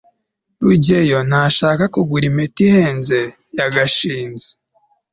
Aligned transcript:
rugeyo 0.65 1.19
ntashaka 1.29 1.83
kugura 1.93 2.23
impeta 2.29 2.59
ihenze 2.67 3.19
ya 3.57 3.67
gashinzi 3.75 4.49